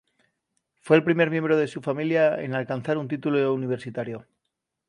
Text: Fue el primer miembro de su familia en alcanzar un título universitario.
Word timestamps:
Fue 0.81 0.97
el 0.97 1.03
primer 1.03 1.29
miembro 1.29 1.57
de 1.57 1.67
su 1.67 1.79
familia 1.79 2.41
en 2.41 2.55
alcanzar 2.55 2.97
un 2.97 3.07
título 3.07 3.53
universitario. 3.53 4.25